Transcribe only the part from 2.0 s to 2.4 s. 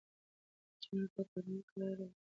وايه